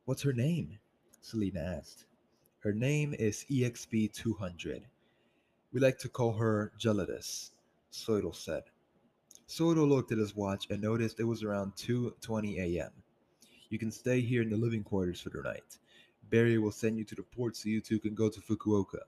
What's 0.05 0.23
her 0.23 0.33
name? 0.33 0.79
Selina 1.21 1.59
asked. 1.59 2.05
Her 2.59 2.73
name 2.73 3.13
is 3.17 3.45
EXP 3.49 4.13
200. 4.13 4.83
We 5.71 5.79
like 5.79 5.97
to 5.99 6.09
call 6.09 6.33
her 6.33 6.73
Gelidus, 6.77 7.51
Soital 7.91 8.35
said. 8.35 8.63
Soital 9.51 9.85
looked 9.85 10.13
at 10.13 10.17
his 10.17 10.33
watch 10.33 10.67
and 10.69 10.81
noticed 10.81 11.19
it 11.19 11.25
was 11.25 11.43
around 11.43 11.75
2:20 11.75 12.57
a.m. 12.57 12.91
You 13.67 13.77
can 13.77 13.91
stay 13.91 14.21
here 14.21 14.41
in 14.41 14.49
the 14.49 14.55
living 14.55 14.81
quarters 14.81 15.19
for 15.19 15.29
the 15.29 15.41
night. 15.41 15.77
Barry 16.29 16.57
will 16.57 16.71
send 16.71 16.97
you 16.97 17.03
to 17.03 17.15
the 17.15 17.23
port 17.23 17.57
so 17.57 17.67
you 17.67 17.81
two 17.81 17.99
can 17.99 18.15
go 18.15 18.29
to 18.29 18.39
Fukuoka, 18.39 19.01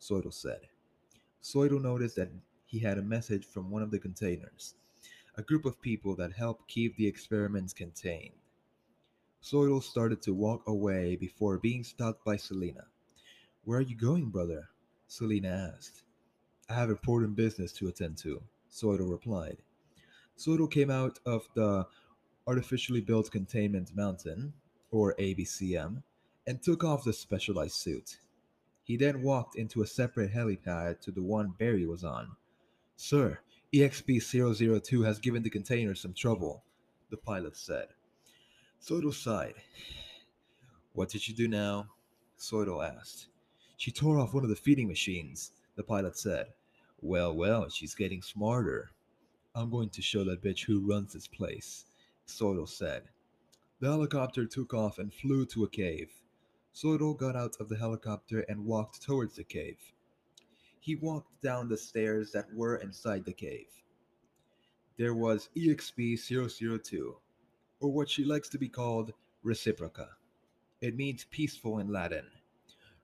Soital 0.00 0.32
said. 0.32 0.68
Soital 1.42 1.82
noticed 1.82 2.14
that 2.14 2.30
he 2.64 2.78
had 2.78 2.96
a 2.96 3.02
message 3.02 3.44
from 3.44 3.72
one 3.72 3.82
of 3.82 3.90
the 3.90 3.98
containers, 3.98 4.76
a 5.36 5.42
group 5.42 5.64
of 5.64 5.80
people 5.80 6.14
that 6.14 6.32
help 6.32 6.68
keep 6.68 6.96
the 6.96 7.08
experiments 7.08 7.72
contained. 7.72 8.38
Soital 9.42 9.82
started 9.82 10.22
to 10.22 10.32
walk 10.32 10.62
away 10.68 11.16
before 11.16 11.58
being 11.58 11.82
stopped 11.82 12.24
by 12.24 12.36
Selina. 12.36 12.86
Where 13.64 13.80
are 13.80 13.90
you 13.90 13.96
going, 13.96 14.26
brother? 14.26 14.68
Selina 15.08 15.72
asked. 15.74 16.04
I 16.68 16.74
have 16.74 16.88
important 16.88 17.34
business 17.34 17.72
to 17.72 17.88
attend 17.88 18.18
to, 18.18 18.44
Soito 18.70 19.10
replied. 19.10 19.58
Soito 20.38 20.70
came 20.70 20.88
out 20.88 21.18
of 21.26 21.48
the 21.54 21.84
Artificially 22.46 23.00
Built 23.00 23.28
Containment 23.32 23.96
Mountain, 23.96 24.52
or 24.92 25.16
ABCM, 25.18 26.04
and 26.46 26.62
took 26.62 26.84
off 26.84 27.02
the 27.02 27.12
specialized 27.12 27.74
suit. 27.74 28.18
He 28.84 28.96
then 28.96 29.22
walked 29.22 29.56
into 29.56 29.82
a 29.82 29.86
separate 29.86 30.32
helipad 30.32 31.00
to 31.00 31.10
the 31.10 31.22
one 31.22 31.54
Barry 31.58 31.86
was 31.86 32.04
on. 32.04 32.36
Sir, 32.96 33.40
EXP 33.74 34.80
002 34.80 35.02
has 35.02 35.18
given 35.18 35.42
the 35.42 35.50
container 35.50 35.96
some 35.96 36.14
trouble, 36.14 36.62
the 37.10 37.16
pilot 37.16 37.56
said. 37.56 37.88
Soito 38.80 39.12
sighed. 39.12 39.56
What 40.92 41.08
did 41.08 41.26
you 41.26 41.34
do 41.34 41.48
now? 41.48 41.88
Soito 42.38 42.80
asked. 42.82 43.26
She 43.76 43.90
tore 43.90 44.20
off 44.20 44.34
one 44.34 44.44
of 44.44 44.50
the 44.50 44.56
feeding 44.56 44.86
machines, 44.86 45.50
the 45.74 45.82
pilot 45.82 46.16
said. 46.16 46.46
Well, 47.00 47.34
well, 47.34 47.68
she's 47.68 47.96
getting 47.96 48.22
smarter. 48.22 48.92
I'm 49.58 49.70
going 49.70 49.90
to 49.90 50.02
show 50.02 50.22
that 50.22 50.40
bitch 50.40 50.66
who 50.66 50.88
runs 50.88 51.12
this 51.12 51.26
place, 51.26 51.84
Soito 52.28 52.68
said. 52.68 53.08
The 53.80 53.88
helicopter 53.88 54.46
took 54.46 54.72
off 54.72 55.00
and 55.00 55.12
flew 55.12 55.46
to 55.46 55.64
a 55.64 55.68
cave. 55.68 56.12
Soito 56.72 57.18
got 57.18 57.34
out 57.34 57.56
of 57.58 57.68
the 57.68 57.76
helicopter 57.76 58.42
and 58.42 58.64
walked 58.64 59.02
towards 59.02 59.34
the 59.34 59.42
cave. 59.42 59.80
He 60.78 60.94
walked 60.94 61.42
down 61.42 61.68
the 61.68 61.76
stairs 61.76 62.30
that 62.30 62.54
were 62.54 62.76
inside 62.76 63.24
the 63.24 63.32
cave. 63.32 63.66
There 64.96 65.14
was 65.14 65.48
EXP 65.56 66.20
002, 66.80 67.16
or 67.80 67.92
what 67.92 68.08
she 68.08 68.24
likes 68.24 68.48
to 68.50 68.58
be 68.58 68.68
called 68.68 69.12
Reciproca. 69.44 70.10
It 70.80 70.94
means 70.94 71.26
peaceful 71.32 71.80
in 71.80 71.88
Latin. 71.88 72.26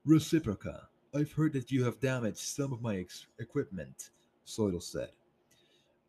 Reciproca, 0.07 0.83
I've 1.13 1.33
heard 1.33 1.51
that 1.51 1.69
you 1.69 1.83
have 1.83 1.99
damaged 1.99 2.37
some 2.37 2.71
of 2.71 2.81
my 2.81 2.95
ex- 2.99 3.27
equipment, 3.39 4.11
Soito 4.47 4.81
said. 4.81 5.11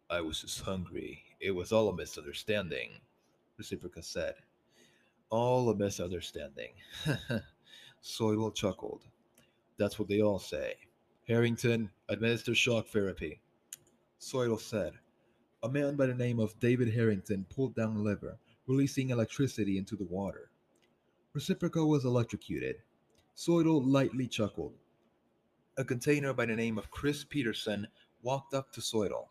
I 0.08 0.20
was 0.20 0.40
just 0.40 0.60
hungry. 0.60 1.24
It 1.40 1.50
was 1.50 1.72
all 1.72 1.88
a 1.88 1.96
misunderstanding, 1.96 3.00
Reciproca 3.60 4.04
said. 4.04 4.34
All 5.30 5.68
a 5.68 5.74
misunderstanding. 5.74 6.74
Soito 8.04 8.54
chuckled. 8.54 9.02
That's 9.78 9.98
what 9.98 10.06
they 10.06 10.20
all 10.22 10.38
say. 10.38 10.74
Harrington, 11.26 11.90
administer 12.08 12.54
shock 12.54 12.86
therapy. 12.86 13.40
Soito 14.20 14.60
said. 14.60 14.92
A 15.64 15.68
man 15.68 15.96
by 15.96 16.06
the 16.06 16.14
name 16.14 16.38
of 16.38 16.58
David 16.60 16.94
Harrington 16.94 17.44
pulled 17.50 17.74
down 17.74 17.96
a 17.96 18.00
lever, 18.00 18.38
releasing 18.68 19.10
electricity 19.10 19.76
into 19.76 19.96
the 19.96 20.04
water. 20.04 20.50
Reciproca 21.34 21.84
was 21.84 22.04
electrocuted. 22.04 22.76
Soito 23.36 23.84
lightly 23.84 24.28
chuckled. 24.28 24.74
A 25.76 25.84
container 25.84 26.32
by 26.32 26.46
the 26.46 26.54
name 26.54 26.78
of 26.78 26.92
Chris 26.92 27.24
Peterson 27.24 27.88
walked 28.22 28.54
up 28.54 28.70
to 28.72 28.80
Soito. 28.80 29.26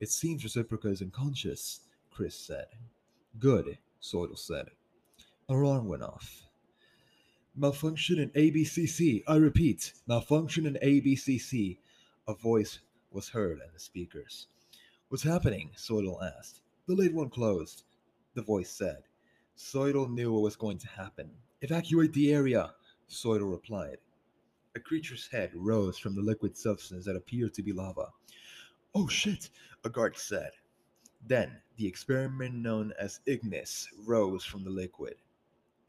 It 0.00 0.10
seems 0.10 0.42
Reciproca 0.42 0.90
is 0.90 1.02
unconscious, 1.02 1.80
Chris 2.10 2.34
said. 2.34 2.66
Good, 3.38 3.78
Soito 4.02 4.36
said. 4.36 4.70
Alarm 5.48 5.88
went 5.88 6.02
off. 6.02 6.42
Malfunction 7.56 8.18
in 8.18 8.30
ABCC. 8.30 9.22
I 9.28 9.36
repeat, 9.36 9.92
malfunction 10.06 10.66
in 10.66 10.74
ABCC. 10.82 11.78
A 12.26 12.34
voice 12.34 12.80
was 13.10 13.28
heard 13.28 13.60
in 13.60 13.72
the 13.72 13.78
speakers. 13.78 14.48
What's 15.08 15.22
happening? 15.22 15.70
Soito 15.76 16.18
asked. 16.22 16.60
The 16.86 16.94
lid 16.94 17.14
won't 17.14 17.32
closed, 17.32 17.84
the 18.34 18.42
voice 18.42 18.70
said. 18.70 19.04
Soito 19.56 20.10
knew 20.10 20.32
what 20.32 20.42
was 20.42 20.56
going 20.56 20.78
to 20.78 20.88
happen. 20.88 21.30
Evacuate 21.60 22.12
the 22.12 22.32
area, 22.32 22.74
Soito 23.08 23.48
replied. 23.50 23.98
A 24.74 24.80
creature's 24.80 25.28
head 25.28 25.52
rose 25.54 25.96
from 25.98 26.16
the 26.16 26.22
liquid 26.22 26.56
substance 26.56 27.04
that 27.04 27.14
appeared 27.14 27.54
to 27.54 27.62
be 27.62 27.72
lava. 27.72 28.08
Oh 28.96 29.08
shit, 29.08 29.50
a 29.82 29.90
guard 29.90 30.16
said. 30.16 30.52
Then 31.26 31.60
the 31.76 31.86
experiment 31.88 32.54
known 32.54 32.92
as 32.96 33.18
Ignis 33.26 33.88
rose 34.06 34.44
from 34.44 34.62
the 34.62 34.70
liquid. 34.70 35.16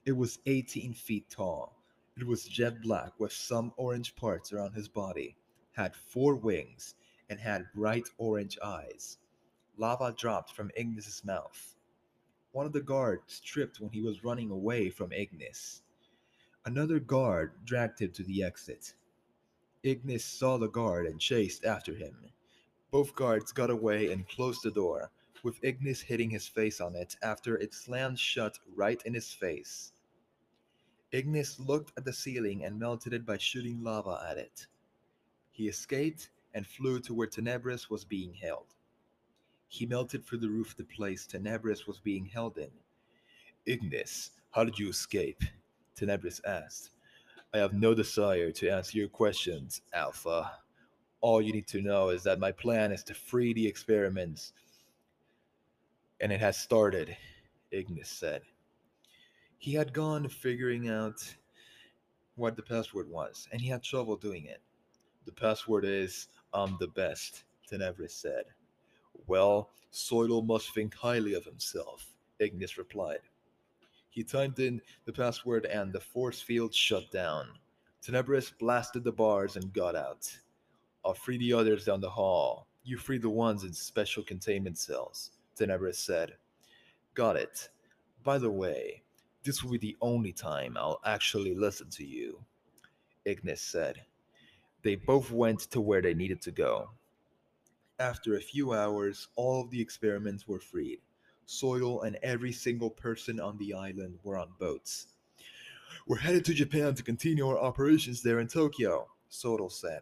It 0.06 0.14
was 0.14 0.40
18 0.48 0.96
feet 0.96 1.30
tall. 1.30 1.84
It 2.18 2.26
was 2.26 2.46
jet 2.46 2.82
black 2.82 3.20
with 3.20 3.32
some 3.32 3.74
orange 3.78 4.16
parts 4.16 4.52
around 4.52 4.74
his 4.74 4.88
body, 4.88 5.38
had 5.74 5.96
four 5.96 6.34
wings, 6.34 6.96
and 7.30 7.40
had 7.40 7.72
bright 7.76 8.10
orange 8.18 8.58
eyes. 8.64 9.20
Lava 9.78 10.12
dropped 10.18 10.56
from 10.56 10.72
Ignis's 10.76 11.24
mouth. 11.24 11.76
One 12.54 12.66
of 12.66 12.74
the 12.74 12.82
guards 12.82 13.40
tripped 13.40 13.80
when 13.80 13.92
he 13.92 14.02
was 14.02 14.24
running 14.24 14.50
away 14.50 14.90
from 14.90 15.12
Ignis. 15.12 15.84
Another 16.66 17.00
guard 17.00 17.66
dragged 17.66 18.02
him 18.02 18.12
to 18.14 18.24
the 18.24 18.42
exit. 18.42 18.96
Ignis 19.84 20.26
saw 20.26 20.58
the 20.58 20.70
guard 20.70 21.06
and 21.06 21.22
chased 21.22 21.66
after 21.66 21.94
him. 21.94 22.32
Both 22.96 23.14
guards 23.14 23.52
got 23.52 23.70
away 23.70 24.10
and 24.14 24.26
closed 24.26 24.64
the 24.64 24.72
door, 24.72 25.12
with 25.44 25.62
Ignis 25.62 26.00
hitting 26.00 26.30
his 26.30 26.48
face 26.48 26.80
on 26.80 26.96
it 26.96 27.18
after 27.22 27.58
it 27.58 27.74
slammed 27.74 28.18
shut 28.18 28.58
right 28.74 29.02
in 29.06 29.14
his 29.14 29.34
face. 29.34 29.92
Ignis 31.12 31.60
looked 31.60 31.92
at 31.98 32.06
the 32.06 32.14
ceiling 32.14 32.64
and 32.64 32.80
melted 32.80 33.12
it 33.12 33.26
by 33.26 33.38
shooting 33.38 33.84
lava 33.84 34.26
at 34.32 34.38
it. 34.38 34.68
He 35.52 35.68
escaped 35.68 36.30
and 36.54 36.66
flew 36.66 37.02
to 37.02 37.14
where 37.14 37.28
Tenebris 37.28 37.90
was 37.90 38.06
being 38.06 38.34
held. 38.34 38.68
He 39.68 39.86
melted 39.86 40.24
through 40.24 40.40
the 40.40 40.50
roof 40.50 40.72
of 40.72 40.78
the 40.78 40.86
place 40.86 41.28
Tenebris 41.28 41.86
was 41.86 42.00
being 42.00 42.28
held 42.28 42.58
in. 42.58 42.72
Ignis, 43.66 44.32
how 44.52 44.64
did 44.64 44.80
you 44.80 44.88
escape? 44.88 45.44
Tenebris 45.98 46.40
asked. 46.46 46.92
I 47.54 47.58
have 47.58 47.74
no 47.74 47.94
desire 47.94 48.52
to 48.54 48.70
answer 48.70 48.98
your 48.98 49.10
questions, 49.10 49.82
Alpha. 49.92 50.50
All 51.26 51.42
you 51.42 51.54
need 51.54 51.66
to 51.70 51.82
know 51.82 52.10
is 52.10 52.22
that 52.22 52.38
my 52.38 52.52
plan 52.52 52.92
is 52.92 53.02
to 53.06 53.16
free 53.16 53.52
the 53.52 53.66
experiments. 53.66 54.54
And 56.22 56.32
it 56.32 56.40
has 56.40 56.56
started, 56.56 57.18
Ignis 57.72 58.10
said. 58.10 58.44
He 59.58 59.74
had 59.74 59.92
gone 59.92 60.30
figuring 60.30 60.88
out 60.88 61.16
what 62.36 62.56
the 62.56 62.62
password 62.62 63.10
was, 63.10 63.48
and 63.52 63.60
he 63.60 63.68
had 63.68 63.82
trouble 63.82 64.16
doing 64.16 64.46
it. 64.46 64.62
The 65.26 65.32
password 65.32 65.84
is 65.84 66.28
I'm 66.54 66.78
the 66.80 66.90
best, 66.90 67.46
Tenebris 67.68 68.12
said. 68.12 68.44
Well, 69.26 69.72
Soito 69.92 70.46
must 70.46 70.76
think 70.76 70.94
highly 70.94 71.34
of 71.34 71.44
himself, 71.44 72.06
Ignis 72.38 72.78
replied. 72.78 73.22
He 74.12 74.24
typed 74.24 74.60
in 74.60 74.80
the 75.06 75.14
password 75.14 75.66
and 75.66 75.92
the 75.92 76.00
force 76.00 76.40
field 76.40 76.76
shut 76.76 77.10
down. 77.10 77.48
Tenebris 78.04 78.52
blasted 78.60 79.04
the 79.04 79.12
bars 79.12 79.56
and 79.56 79.74
got 79.74 79.96
out. 79.96 80.30
I'll 81.06 81.14
free 81.14 81.38
the 81.38 81.54
others 81.54 81.86
down 81.86 82.02
the 82.02 82.10
hall. 82.10 82.66
You 82.84 82.98
free 82.98 83.20
the 83.20 83.30
ones 83.30 83.64
in 83.64 83.74
special 83.74 84.24
containment 84.24 84.80
cells, 84.80 85.30
Tenebris 85.56 85.98
said. 85.98 86.34
Got 87.14 87.36
it. 87.36 87.70
By 88.24 88.40
the 88.40 88.50
way, 88.50 89.04
this 89.44 89.64
will 89.64 89.72
be 89.72 89.78
the 89.78 89.98
only 90.02 90.34
time 90.34 90.76
I'll 90.76 91.00
actually 91.06 91.54
listen 91.54 91.92
to 91.92 92.04
you, 92.04 92.40
Ignis 93.24 93.62
said. 93.62 94.02
They 94.82 94.96
both 94.96 95.30
went 95.30 95.60
to 95.72 95.80
where 95.80 96.02
they 96.02 96.16
needed 96.16 96.42
to 96.42 96.52
go. 96.52 96.90
After 98.00 98.36
a 98.36 98.42
few 98.42 98.74
hours, 98.74 99.28
all 99.36 99.62
of 99.62 99.70
the 99.70 99.80
experiments 99.80 100.48
were 100.48 100.60
freed. 100.60 101.00
Soito 101.48 102.04
and 102.04 102.18
every 102.24 102.52
single 102.52 102.90
person 102.90 103.40
on 103.40 103.58
the 103.60 103.76
island 103.76 104.18
were 104.24 104.38
on 104.38 104.50
boats. 104.60 105.08
We're 106.08 106.18
headed 106.18 106.46
to 106.46 106.54
Japan 106.56 106.96
to 106.96 107.04
continue 107.04 107.48
our 107.48 107.60
operations 107.60 108.24
there 108.24 108.40
in 108.40 108.48
Tokyo, 108.48 109.08
Soito 109.30 109.72
said. 109.72 110.02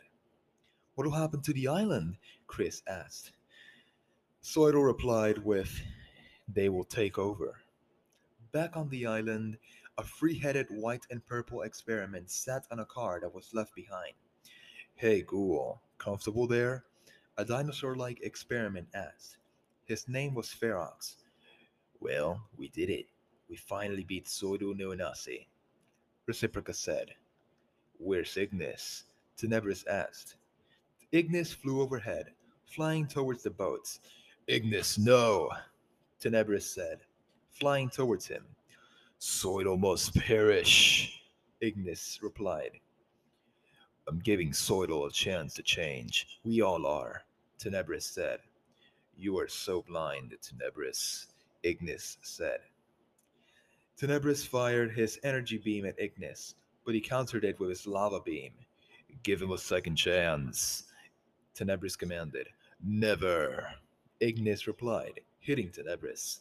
What 0.95 1.05
will 1.05 1.13
happen 1.13 1.41
to 1.41 1.53
the 1.53 1.67
island? 1.67 2.17
Chris 2.45 2.83
asked. 2.87 3.31
Soito 4.43 4.85
replied 4.85 5.39
with, 5.39 5.81
They 6.47 6.69
will 6.69 6.83
take 6.83 7.17
over. 7.17 7.61
Back 8.51 8.77
on 8.77 8.89
the 8.89 9.07
island, 9.07 9.57
a 9.97 10.03
three 10.03 10.37
headed 10.37 10.67
white 10.69 11.05
and 11.09 11.25
purple 11.25 11.63
experiment 11.63 12.29
sat 12.29 12.67
on 12.69 12.79
a 12.79 12.85
car 12.85 13.19
that 13.21 13.33
was 13.33 13.53
left 13.53 13.73
behind. 13.73 14.13
Hey, 14.93 15.23
Ghoul, 15.23 15.81
comfortable 15.97 16.45
there? 16.45 16.85
A 17.37 17.45
dinosaur 17.45 17.95
like 17.95 18.21
experiment 18.21 18.87
asked. 18.93 19.37
His 19.85 20.07
name 20.07 20.35
was 20.35 20.49
Ferox. 20.49 21.15
Well, 21.99 22.39
we 22.55 22.69
did 22.69 22.91
it. 22.91 23.07
We 23.49 23.55
finally 23.55 24.03
beat 24.03 24.25
Sodo 24.25 24.77
no 24.77 24.93
Nasi. 24.93 25.47
Reciproca 26.29 26.75
said. 26.75 27.15
Where's 27.97 28.37
Ignis? 28.37 29.05
Tenebris 29.37 29.87
asked. 29.87 30.35
Ignis 31.13 31.53
flew 31.53 31.79
overhead, 31.79 32.31
flying 32.65 33.05
towards 33.05 33.43
the 33.43 33.51
boats. 33.51 33.99
Ignis, 34.47 34.97
no! 34.97 35.47
Tenebris 36.19 36.63
said, 36.63 37.01
flying 37.51 37.87
towards 37.87 38.25
him. 38.25 38.43
Soito 39.19 39.79
must 39.79 40.15
perish, 40.15 41.21
Ignis 41.61 42.17
replied. 42.23 42.71
I'm 44.07 44.17
giving 44.21 44.49
Soito 44.53 45.07
a 45.07 45.11
chance 45.11 45.53
to 45.53 45.61
change. 45.61 46.39
We 46.43 46.61
all 46.61 46.87
are, 46.87 47.21
Tenebris 47.59 48.01
said. 48.01 48.39
You 49.15 49.37
are 49.37 49.47
so 49.47 49.83
blind, 49.83 50.35
Tenebris, 50.41 51.27
Ignis 51.61 52.17
said. 52.23 52.61
Tenebris 53.99 54.47
fired 54.47 54.91
his 54.91 55.19
energy 55.21 55.59
beam 55.59 55.85
at 55.85 55.99
Ignis, 55.99 56.55
but 56.83 56.95
he 56.95 57.01
countered 57.01 57.45
it 57.45 57.59
with 57.59 57.69
his 57.69 57.85
lava 57.85 58.19
beam. 58.19 58.53
Give 59.21 59.39
him 59.39 59.51
a 59.51 59.59
second 59.59 59.95
chance, 59.95 60.85
Tenebris 61.55 61.97
commanded. 61.97 62.47
Never, 62.83 63.67
Ignis 64.19 64.67
replied, 64.67 65.19
hitting 65.39 65.69
Tenebris. 65.69 66.39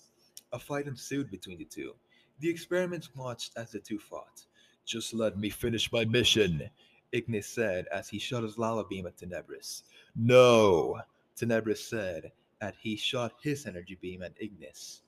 A 0.52 0.58
fight 0.58 0.86
ensued 0.86 1.30
between 1.30 1.58
the 1.58 1.64
two. 1.64 1.94
The 2.40 2.48
experiments 2.48 3.14
watched 3.14 3.52
as 3.56 3.70
the 3.70 3.78
two 3.78 3.98
fought. 3.98 4.44
Just 4.84 5.14
let 5.14 5.38
me 5.38 5.50
finish 5.50 5.92
my 5.92 6.04
mission, 6.04 6.68
Ignis 7.12 7.46
said 7.46 7.86
as 7.92 8.08
he 8.08 8.18
shot 8.18 8.42
his 8.42 8.58
lava 8.58 8.84
beam 8.84 9.06
at 9.06 9.16
Tenebris. 9.16 9.82
No, 10.16 11.00
Tenebris 11.36 11.78
said 11.78 12.32
as 12.60 12.74
he 12.80 12.96
shot 12.96 13.34
his 13.42 13.66
energy 13.66 13.98
beam 14.00 14.22
at 14.22 14.32
Ignis. 14.40 15.02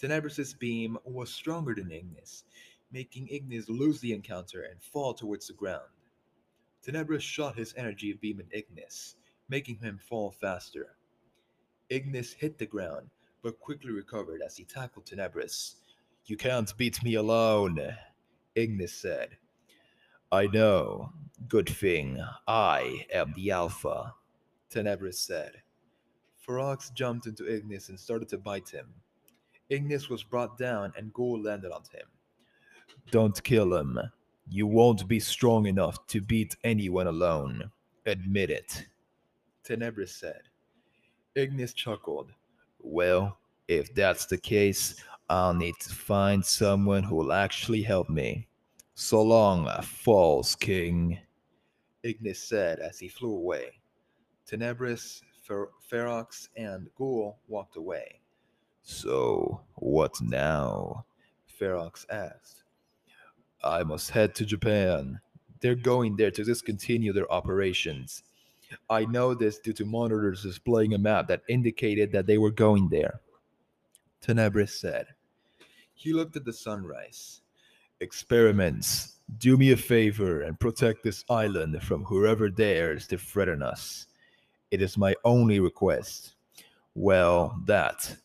Tenebris's 0.00 0.54
beam 0.54 0.98
was 1.04 1.30
stronger 1.32 1.74
than 1.74 1.90
Ignis, 1.92 2.44
making 2.92 3.28
Ignis 3.28 3.68
lose 3.68 4.00
the 4.00 4.12
encounter 4.12 4.62
and 4.62 4.82
fall 4.82 5.14
towards 5.14 5.46
the 5.46 5.52
ground. 5.54 5.90
Tenebris 6.84 7.22
shot 7.22 7.56
his 7.56 7.72
energy 7.76 8.12
beam 8.12 8.40
at 8.40 8.46
Ignis, 8.52 9.16
making 9.48 9.78
him 9.78 9.98
fall 9.98 10.30
faster. 10.30 10.96
Ignis 11.88 12.32
hit 12.32 12.58
the 12.58 12.66
ground, 12.66 13.08
but 13.42 13.58
quickly 13.58 13.90
recovered 13.90 14.42
as 14.44 14.56
he 14.56 14.64
tackled 14.64 15.06
Tenebris. 15.06 15.76
You 16.26 16.36
can't 16.36 16.76
beat 16.76 17.02
me 17.02 17.14
alone, 17.14 17.80
Ignis 18.54 18.92
said. 18.92 19.36
I 20.30 20.46
know. 20.46 21.12
Good 21.48 21.68
thing 21.68 22.18
I 22.46 23.06
am 23.12 23.32
the 23.36 23.50
Alpha, 23.50 24.14
Tenebris 24.70 25.14
said. 25.14 25.52
Ferox 26.46 26.92
jumped 26.92 27.26
into 27.26 27.46
Ignis 27.50 27.88
and 27.88 27.98
started 27.98 28.28
to 28.28 28.38
bite 28.38 28.68
him. 28.68 28.92
Ignis 29.70 30.08
was 30.08 30.22
brought 30.22 30.58
down 30.58 30.92
and 30.96 31.12
Ghoul 31.12 31.42
landed 31.42 31.72
on 31.72 31.82
him. 31.92 32.06
Don't 33.10 33.42
kill 33.42 33.74
him. 33.74 33.98
You 34.48 34.66
won't 34.66 35.08
be 35.08 35.20
strong 35.20 35.66
enough 35.66 36.06
to 36.08 36.20
beat 36.20 36.56
anyone 36.64 37.06
alone. 37.06 37.70
Admit 38.06 38.50
it, 38.50 38.86
Tenebris 39.64 40.10
said. 40.10 40.42
Ignis 41.34 41.72
chuckled. 41.72 42.32
Well, 42.80 43.38
if 43.68 43.94
that's 43.94 44.26
the 44.26 44.36
case, 44.36 45.02
I'll 45.30 45.54
need 45.54 45.74
to 45.80 45.94
find 45.94 46.44
someone 46.44 47.02
who 47.02 47.16
will 47.16 47.32
actually 47.32 47.82
help 47.82 48.10
me. 48.10 48.46
So 48.94 49.22
long, 49.22 49.68
false 49.82 50.54
king, 50.54 51.18
Ignis 52.02 52.38
said 52.38 52.78
as 52.78 52.98
he 52.98 53.08
flew 53.08 53.34
away. 53.34 53.80
Tenebris, 54.46 55.22
Fer- 55.42 55.70
Ferox, 55.90 56.48
and 56.56 56.88
Ghoul 56.94 57.38
walked 57.48 57.76
away. 57.76 58.20
So, 58.82 59.62
what 59.76 60.20
now? 60.20 61.06
Ferox 61.58 62.04
asked. 62.10 62.63
I 63.64 63.82
must 63.82 64.10
head 64.10 64.34
to 64.36 64.44
Japan. 64.44 65.20
They're 65.60 65.74
going 65.74 66.16
there 66.16 66.30
to 66.30 66.44
discontinue 66.44 67.12
their 67.12 67.30
operations. 67.32 68.22
I 68.90 69.04
know 69.06 69.34
this 69.34 69.58
due 69.58 69.72
to 69.74 69.84
monitors 69.84 70.42
displaying 70.42 70.94
a 70.94 70.98
map 70.98 71.28
that 71.28 71.42
indicated 71.48 72.12
that 72.12 72.26
they 72.26 72.38
were 72.38 72.50
going 72.50 72.88
there. 72.88 73.20
Tenebris 74.20 74.70
said. 74.70 75.06
He 75.94 76.12
looked 76.12 76.36
at 76.36 76.44
the 76.44 76.52
sunrise. 76.52 77.40
Experiments. 78.00 79.20
Do 79.38 79.56
me 79.56 79.72
a 79.72 79.76
favor 79.76 80.42
and 80.42 80.60
protect 80.60 81.02
this 81.02 81.24
island 81.30 81.82
from 81.82 82.04
whoever 82.04 82.50
dares 82.50 83.06
to 83.08 83.16
threaten 83.16 83.62
us. 83.62 84.06
It 84.70 84.82
is 84.82 84.98
my 84.98 85.14
only 85.24 85.60
request. 85.60 86.34
Well, 86.94 87.58
that. 87.64 88.16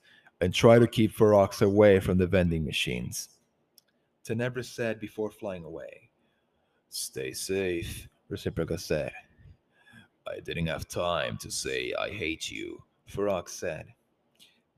And 0.42 0.54
try 0.54 0.80
to 0.80 0.88
keep 0.88 1.16
Ferox 1.16 1.62
away 1.62 2.00
from 2.00 2.18
the 2.18 2.28
vending 2.28 2.66
machines. 2.66 3.30
Tenebris 4.30 4.66
said 4.66 5.00
before 5.00 5.32
flying 5.32 5.66
away. 5.66 6.12
Stay 6.90 7.34
safe, 7.34 8.08
Reciproca 8.30 8.80
said. 8.80 9.12
I 10.28 10.40
didn't 10.40 10.68
have 10.68 10.88
time 10.88 11.36
to 11.38 11.50
say 11.50 11.96
I 12.00 12.12
hate 12.12 12.52
you, 12.52 12.84
Ferox 13.10 13.50
said. 13.50 13.88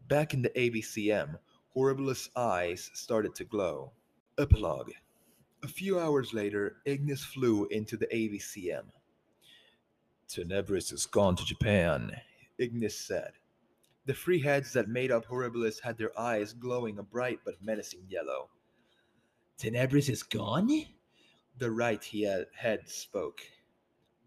Back 0.07 0.33
in 0.33 0.41
the 0.41 0.51
ABCM, 0.51 1.37
Horribilis' 1.75 2.29
eyes 2.37 2.91
started 2.93 3.35
to 3.35 3.43
glow. 3.43 3.91
Epilogue 4.37 4.91
A 5.63 5.67
few 5.67 5.99
hours 5.99 6.33
later, 6.33 6.77
Ignis 6.85 7.25
flew 7.25 7.67
into 7.71 7.97
the 7.97 8.07
ABCM. 8.07 8.85
Tenebris 10.29 10.91
has 10.91 11.05
gone 11.05 11.35
to 11.35 11.43
Japan, 11.43 12.15
Ignis 12.57 12.97
said. 12.97 13.33
The 14.05 14.13
three 14.13 14.39
heads 14.39 14.71
that 14.71 14.87
made 14.87 15.11
up 15.11 15.25
Horribilis 15.25 15.81
had 15.81 15.97
their 15.97 16.17
eyes 16.17 16.53
glowing 16.53 16.99
a 16.99 17.03
bright 17.03 17.39
but 17.43 17.61
menacing 17.61 18.05
yellow. 18.07 18.49
Tenebris 19.61 20.09
is 20.09 20.23
gone? 20.23 20.87
The 21.59 21.69
right 21.69 22.03
he- 22.03 22.23
head 22.23 22.89
spoke. 22.89 23.41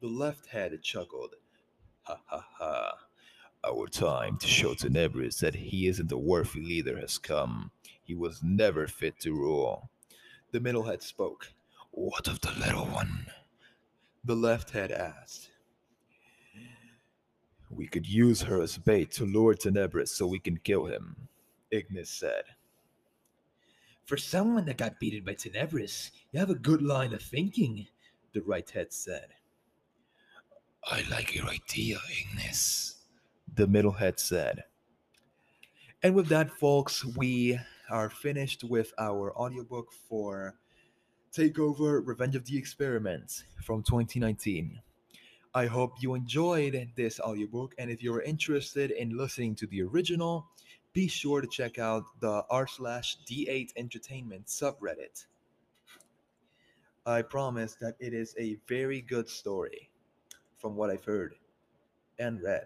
The 0.01 0.07
left 0.07 0.47
head 0.47 0.81
chuckled. 0.81 1.35
Ha 2.03 2.20
ha 2.27 2.47
ha. 2.57 2.92
Our 3.66 3.88
time 3.88 4.37
to 4.38 4.47
show 4.47 4.75
Tenebris 4.75 5.40
that 5.40 5.57
he 5.57 5.88
isn't 5.88 6.12
a 6.12 6.16
worthy 6.16 6.61
leader 6.61 7.01
has 7.01 7.18
come. 7.18 7.73
He 8.05 8.14
was 8.14 8.44
never 8.44 8.87
fit 8.87 9.18
to 9.23 9.33
rule. 9.33 9.90
The 10.53 10.61
middle 10.61 10.85
head 10.85 11.03
spoke. 11.03 11.53
What 11.90 12.29
of 12.29 12.40
the 12.40 12.53
little 12.53 12.87
one? 12.87 13.27
The 14.25 14.37
left 14.37 14.70
head 14.70 14.92
asked. 14.92 15.51
We 17.70 17.88
could 17.88 18.07
use 18.07 18.42
her 18.42 18.62
as 18.62 18.79
bait 18.79 19.11
to 19.12 19.25
lure 19.25 19.55
Tenebris 19.55 20.11
so 20.11 20.29
we 20.29 20.38
can 20.38 20.59
kill 20.59 20.85
him, 20.85 21.29
Ignis 21.73 22.09
said. 22.09 22.44
For 24.05 24.17
someone 24.19 24.67
that 24.67 24.77
got 24.77 25.01
beaten 25.01 25.25
by 25.25 25.35
Tenebris, 25.35 26.11
you 26.31 26.38
have 26.38 26.51
a 26.51 26.55
good 26.55 26.83
line 26.83 27.14
of 27.14 27.23
thinking, 27.23 27.87
the 28.35 28.43
right 28.43 28.69
head 28.69 28.93
said. 28.93 29.29
I 30.85 31.03
like 31.11 31.35
your 31.35 31.49
idea, 31.49 31.99
Ignis, 32.21 32.97
the 33.55 33.67
middle 33.67 33.93
head 33.93 34.21
said. 34.21 34.64
And 36.03 36.14
with 36.14 36.29
that, 36.29 36.51
folks, 36.51 37.03
we 37.03 37.59
are 37.88 38.11
finished 38.11 38.62
with 38.62 38.93
our 38.99 39.35
audiobook 39.38 39.90
for 40.07 40.57
Takeover 41.33 42.07
Revenge 42.07 42.37
of 42.37 42.45
the 42.45 42.59
Experiments 42.59 43.45
from 43.62 43.83
2019. 43.83 44.81
I 45.55 45.67
hope 45.67 45.95
you 46.01 46.14
enjoyed 46.14 46.90
this 46.95 47.21
audiobook, 47.21 47.75
and 47.79 47.90
if 47.90 48.03
you're 48.03 48.21
interested 48.21 48.90
in 48.90 49.17
listening 49.17 49.55
to 49.57 49.67
the 49.67 49.83
original, 49.83 50.49
be 50.94 51.09
sure 51.09 51.40
to 51.40 51.46
check 51.48 51.78
out 51.78 52.04
the 52.20 52.44
r 52.48 52.66
slash 52.66 53.18
d8 53.28 53.70
entertainment 53.76 54.46
subreddit. 54.46 55.26
I 57.04 57.20
promise 57.20 57.76
that 57.80 57.96
it 57.98 58.14
is 58.14 58.35
a 58.38 58.57
very 58.66 59.02
good 59.02 59.28
story 59.28 59.90
from 60.57 60.76
what 60.76 60.90
I've 60.90 61.04
heard 61.04 61.35
and 62.18 62.40
read. 62.40 62.64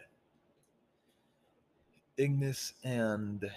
Ignis 2.19 2.75
and 2.85 3.51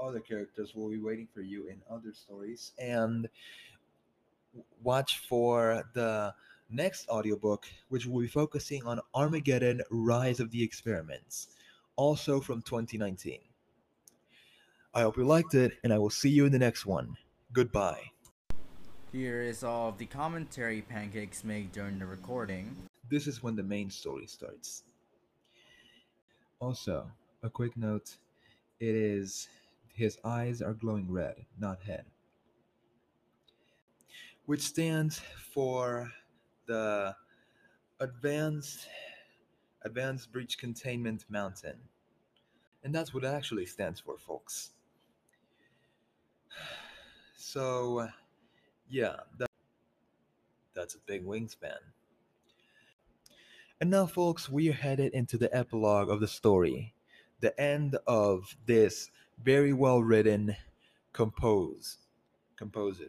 other 0.00 0.20
characters 0.20 0.74
will 0.74 0.88
be 0.88 0.98
waiting 0.98 1.28
for 1.34 1.42
you 1.42 1.66
in 1.66 1.82
other 1.90 2.12
stories 2.12 2.72
and 2.78 3.28
watch 4.82 5.18
for 5.28 5.82
the 5.94 6.32
next 6.70 7.08
audiobook 7.08 7.66
which 7.88 8.06
will 8.06 8.20
be 8.20 8.28
focusing 8.28 8.86
on 8.86 9.00
Armageddon 9.14 9.82
Rise 9.90 10.40
of 10.40 10.50
the 10.50 10.62
Experiments 10.62 11.48
also 11.96 12.40
from 12.40 12.62
2019. 12.62 13.40
I 14.94 15.02
hope 15.02 15.16
you 15.16 15.24
liked 15.24 15.54
it 15.54 15.78
and 15.82 15.92
I 15.92 15.98
will 15.98 16.10
see 16.10 16.28
you 16.28 16.44
in 16.44 16.52
the 16.52 16.58
next 16.58 16.84
one. 16.84 17.16
Goodbye. 17.52 18.10
Here 19.10 19.40
is 19.40 19.64
all 19.64 19.88
of 19.88 19.98
the 19.98 20.04
commentary 20.04 20.82
Pancakes 20.82 21.44
make 21.44 21.72
during 21.72 21.98
the 21.98 22.04
recording. 22.04 22.76
This 23.08 23.26
is 23.26 23.42
when 23.42 23.56
the 23.56 23.62
main 23.62 23.88
story 23.88 24.26
starts. 24.26 24.84
Also, 26.60 27.10
a 27.42 27.48
quick 27.48 27.76
note 27.76 28.16
it 28.80 28.94
is 28.94 29.48
his 29.94 30.18
eyes 30.24 30.60
are 30.60 30.74
glowing 30.74 31.10
red, 31.10 31.36
not 31.58 31.82
head. 31.82 32.04
Which 34.44 34.60
stands 34.60 35.20
for 35.54 36.10
the 36.66 37.14
Advanced 38.00 38.88
Advanced 39.84 40.32
Breach 40.32 40.58
Containment 40.58 41.24
Mountain. 41.30 41.76
And 42.84 42.94
that's 42.94 43.14
what 43.14 43.24
it 43.24 43.28
actually 43.28 43.66
stands 43.66 43.98
for, 43.98 44.18
folks. 44.18 44.70
So, 47.36 48.08
yeah, 48.88 49.16
that, 49.38 49.50
that's 50.74 50.94
a 50.94 50.98
big 51.06 51.24
wingspan. 51.24 51.76
And 53.80 53.90
now, 53.90 54.06
folks, 54.06 54.48
we 54.48 54.68
are 54.68 54.74
headed 54.74 55.12
into 55.12 55.36
the 55.36 55.54
epilogue 55.54 56.08
of 56.08 56.20
the 56.20 56.28
story, 56.28 56.94
the 57.40 57.58
end 57.60 57.96
of 58.06 58.56
this 58.66 59.10
very 59.42 59.72
well 59.72 60.02
written, 60.02 60.56
compose, 61.12 61.98
composed 62.56 63.02